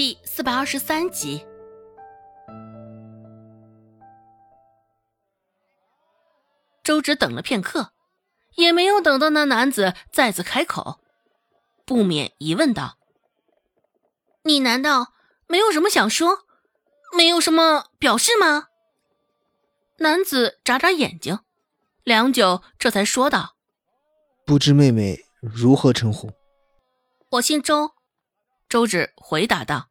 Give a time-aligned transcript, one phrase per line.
[0.00, 1.44] 第四百二十三集。
[6.82, 7.92] 周芷等了片刻，
[8.56, 11.02] 也没有等到那男子再次开口，
[11.84, 12.96] 不免疑问道
[14.44, 15.12] ：“你难道
[15.46, 16.46] 没有什么想说，
[17.14, 18.68] 没有什么表示吗？”
[20.00, 21.40] 男子眨眨眼睛，
[22.04, 23.56] 良久，这才说道
[24.46, 26.32] ：“不知妹妹如何称呼
[27.32, 27.90] ？”“我姓周。”
[28.66, 29.89] 周芷回答道。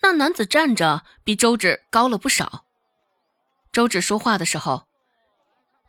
[0.00, 2.64] 那男子站着，比周芷高了不少。
[3.72, 4.86] 周芷说话的时候，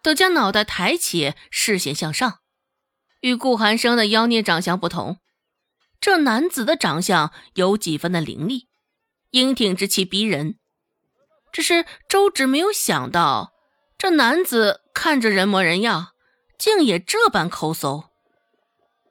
[0.04, 2.40] 都将脑袋抬起，视线向上。
[3.22, 5.20] 与顾寒生的妖孽长相不同，
[6.00, 8.68] 这男子的长相有几分的凌厉，
[9.32, 10.58] 英挺之气逼人。
[11.52, 13.54] 只是周芷没有想到，
[13.98, 16.14] 这男子看着人模人样，
[16.58, 18.09] 竟也这般抠搜。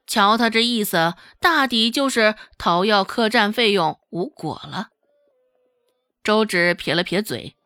[0.09, 4.89] 瞧他这意思，大抵就是讨要客栈费用无果了。
[6.25, 7.57] 周芷撇了撇嘴，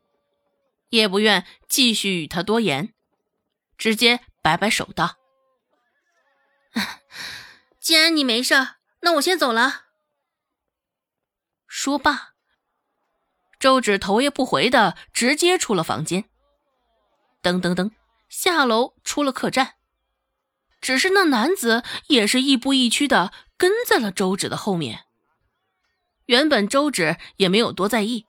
[0.91, 2.93] 也不愿继续与他多言，
[3.79, 5.17] 直接摆摆手道
[7.81, 8.55] ：“既然你没事，
[9.03, 9.85] 那我先走了。”
[11.69, 12.35] 说罢，
[13.61, 16.25] 周芷头也不回的直接出了房间，
[17.41, 17.93] 噔噔噔
[18.29, 19.77] 下楼出了客栈。
[20.83, 25.05] 只是那男子也是亦步亦趋的跟在了周芷的后面。
[26.27, 28.27] 原本周芷也没有多在意，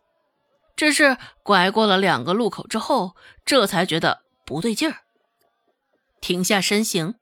[0.76, 5.02] 只是拐过了两个路口之后，这才觉得不对劲儿，
[6.22, 7.16] 停下身形。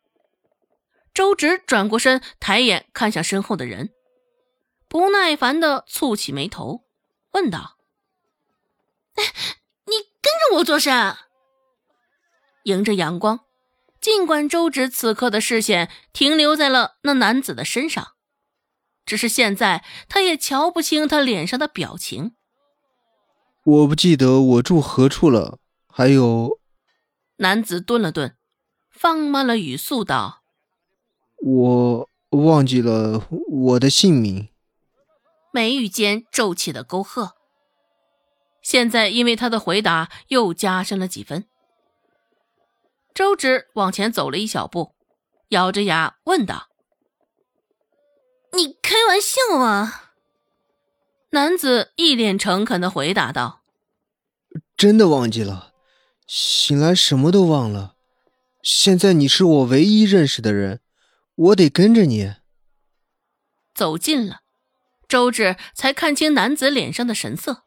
[1.14, 3.90] 周芷转过身，抬眼看向身后的人，
[4.88, 6.86] 不耐烦的蹙起眉头，
[7.32, 7.78] 问道
[9.16, 9.24] ：“哎，
[9.86, 11.18] 你跟着我做甚？”
[12.64, 13.42] 迎着阳光。
[14.02, 18.14] 尽管周芷此刻的视线停留在了那男子的身上，
[19.06, 22.34] 只是现在他也瞧不清他脸上的表情。
[23.64, 25.60] 我不记得我住何处了。
[25.88, 26.58] 还有，
[27.38, 28.36] 男子顿了顿，
[28.90, 30.42] 放慢了语速道
[31.44, 34.48] ：“我忘记了我的姓名。”
[35.54, 37.36] 眉宇间皱起的沟壑。
[38.64, 41.46] 现在因为他的回答又加深了几分。
[43.14, 44.96] 周芷往前走了一小步，
[45.50, 46.70] 咬着牙问道
[48.56, 50.14] ：“你开玩笑啊？”
[51.32, 53.64] 男子一脸诚恳的回答道
[54.76, 55.74] ：“真的忘记了，
[56.28, 57.96] 醒来什么都忘了。
[58.62, 60.82] 现在你是我唯一认识的人，
[61.36, 62.36] 我得跟着你。”
[63.74, 64.42] 走近了，
[65.08, 67.64] 周芷才看清男子脸上的神色。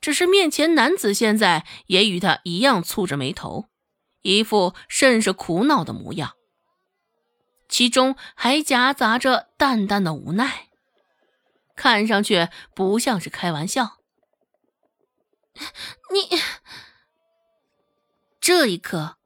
[0.00, 3.66] 只是面前男子现在也与他一样蹙着眉头。
[4.24, 6.32] 一副甚是苦恼的模样，
[7.68, 10.70] 其中还夹杂着淡淡的无奈，
[11.76, 13.98] 看上去不像是开玩笑。
[16.10, 16.40] 你
[18.40, 19.18] 这一刻，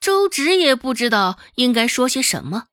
[0.00, 2.66] 周芷也不知道应该说些什么。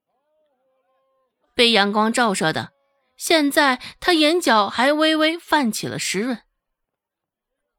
[1.54, 2.74] 被阳光照射的，
[3.16, 6.42] 现在他眼角还微微泛起了湿润。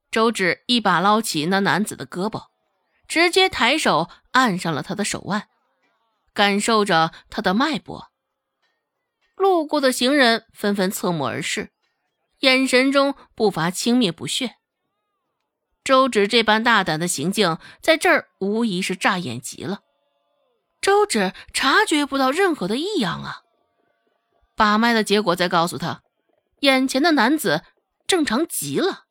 [0.09, 2.47] 周芷一把捞起那男子的胳膊。
[3.09, 5.49] 直接抬手按上了他的手腕，
[6.35, 8.13] 感受着他的脉搏。
[9.35, 11.73] 路过的行人纷纷侧目而视，
[12.41, 14.57] 眼神中不乏轻蔑不屑。
[15.83, 19.81] 周芷这般大胆的行径，在这儿无疑是炸眼极了。
[20.83, 23.43] 周芷察觉不到任何的异样啊！
[24.55, 26.03] 把脉的结果在告诉他，
[26.61, 27.63] 眼前的男子
[28.07, 29.07] 正常极了。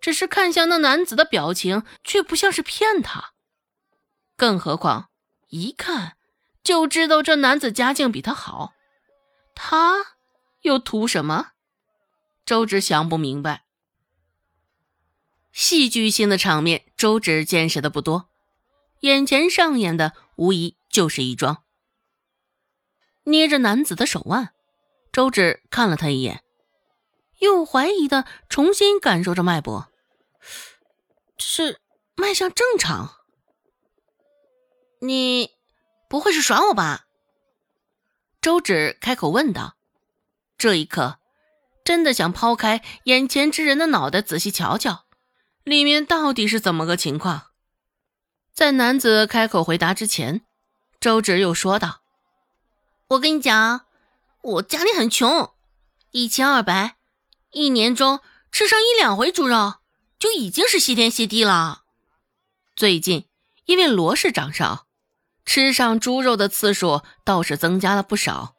[0.00, 3.32] 只是看向那男子的表情，却不像是骗他。
[4.36, 5.10] 更何况
[5.48, 6.16] 一看
[6.62, 8.72] 就知道这男子家境比他好，
[9.54, 10.16] 他
[10.62, 11.48] 又图什么？
[12.46, 13.64] 周芷想不明白。
[15.52, 18.28] 戏剧性的场面，周芷见识的不多，
[19.00, 21.64] 眼前上演的无疑就是一桩。
[23.24, 24.54] 捏着男子的手腕，
[25.12, 26.44] 周芷看了他一眼。
[27.40, 29.92] 又怀疑的重新感受着脉搏，
[31.38, 31.80] 是
[32.16, 33.16] 脉象正常。
[35.00, 35.50] 你
[36.08, 37.06] 不会是耍我吧？
[38.40, 39.76] 周芷开口问道。
[40.56, 41.18] 这一刻，
[41.84, 45.04] 真的想抛开眼前之人的脑袋，仔细瞧瞧，
[45.62, 47.52] 里面到底是怎么个情况。
[48.52, 50.44] 在男子开口回答之前，
[50.98, 52.00] 周芷又说道
[53.10, 53.86] ：“我跟你讲，
[54.42, 55.52] 我家里很穷，
[56.10, 56.96] 一千二百。”
[57.50, 58.20] 一年中
[58.50, 59.74] 吃上一两回猪肉，
[60.18, 61.82] 就已经是谢天谢地了。
[62.74, 63.26] 最近
[63.66, 64.86] 因为罗氏掌勺，
[65.44, 68.54] 吃上猪肉的次数倒是增加了不少。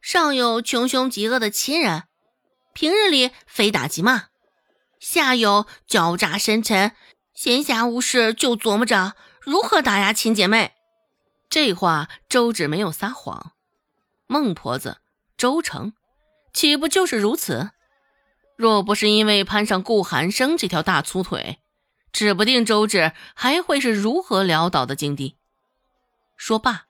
[0.00, 2.04] 上有穷凶极恶的亲人，
[2.74, 4.30] 平日里非打即骂；
[4.98, 6.96] 下有狡诈深沉，
[7.34, 10.72] 闲暇无事就琢磨着如何打压亲姐妹。
[11.48, 13.52] 这话周芷没有撒谎。
[14.26, 14.98] 孟婆子
[15.36, 15.92] 周成，
[16.52, 17.70] 岂不就是如此？
[18.56, 21.58] 若不是因为攀上顾寒生这条大粗腿，
[22.12, 25.36] 指不定周芷还会是如何潦倒的境地。
[26.36, 26.84] 说罢。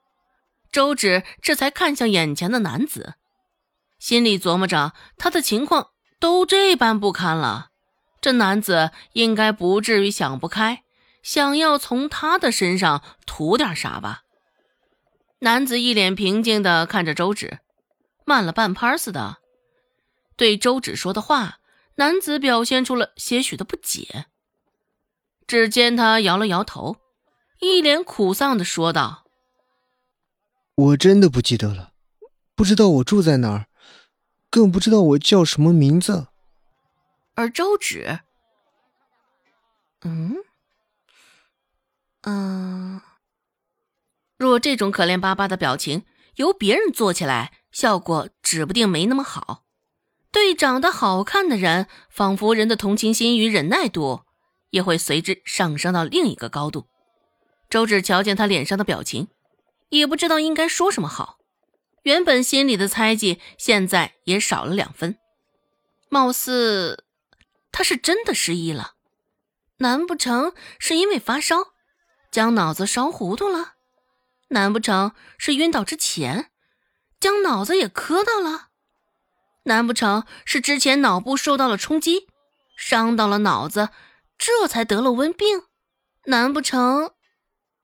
[0.70, 3.16] 周芷这才看向眼前的男子，
[3.98, 5.88] 心里琢磨着：他的情况
[6.18, 7.68] 都这般不堪了，
[8.22, 10.82] 这男子应该不至于想不开，
[11.22, 14.22] 想要从他的身上图点啥吧？
[15.40, 17.58] 男子一脸平静地看着周芷，
[18.24, 19.40] 慢了半拍似的，
[20.36, 21.58] 对周芷说的话，
[21.96, 24.26] 男子表现出了些许的不解。
[25.46, 26.96] 只见他摇了摇头，
[27.60, 29.24] 一脸苦丧的说道。
[30.74, 31.92] 我真的不记得了，
[32.54, 33.66] 不知道我住在哪儿，
[34.48, 36.28] 更不知道我叫什么名字。
[37.34, 38.20] 而周芷，
[40.00, 40.36] 嗯，
[42.22, 43.00] 嗯，
[44.38, 46.04] 若这种可怜巴巴的表情
[46.36, 49.64] 由别人做起来，效果指不定没那么好。
[50.32, 54.22] 对长得好看的人，仿佛人的同情心与忍耐度
[54.70, 56.88] 也会随之上升到另一个高度。
[57.68, 59.28] 周芷瞧见他脸上的表情。
[59.90, 61.36] 也不知道应该说什么好，
[62.04, 65.18] 原本心里的猜忌现在也少了两分。
[66.08, 67.04] 貌似
[67.70, 68.94] 他是真的失忆了，
[69.80, 71.74] 难不成是因为发烧
[72.30, 73.74] 将脑子烧糊涂了？
[74.48, 76.50] 难不成是晕倒之前
[77.20, 78.68] 将脑子也磕到了？
[79.64, 82.26] 难不成是之前脑部受到了冲击，
[82.76, 83.90] 伤到了脑子，
[84.36, 85.62] 这才得了瘟病？
[86.26, 87.12] 难不成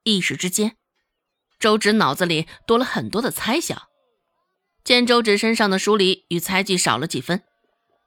[0.04, 0.76] 一时之间？
[1.58, 3.82] 周芷脑子里多了很多的猜想，
[4.84, 7.42] 见周芷身上的疏离与猜忌少了几分，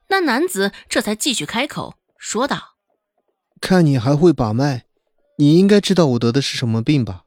[0.08, 2.76] 那男子这才继续开口说道
[3.60, 4.86] ：“看你还会把脉，
[5.36, 7.24] 你应该知道我得的是什么病吧？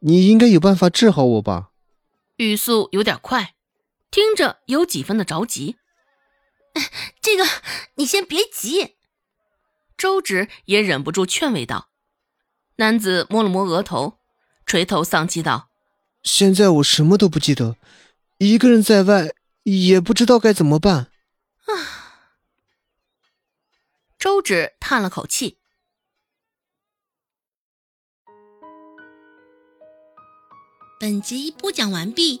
[0.00, 1.70] 你应该有办法治好我吧？”
[2.36, 3.54] 语速有点快，
[4.12, 5.78] 听着有几分的着急。
[7.20, 7.44] 这个
[7.94, 8.96] 你先别急，
[9.96, 11.88] 周芷也忍不住劝慰道。
[12.76, 14.20] 男子摸了摸额头。
[14.64, 15.70] 垂头丧气道
[16.22, 17.76] ：“现在我什么都不记得，
[18.38, 21.10] 一个人在外也不知道该怎么办。”
[21.66, 22.30] 啊！
[24.18, 25.58] 周芷叹了口气。
[31.00, 32.40] 本集播讲完毕，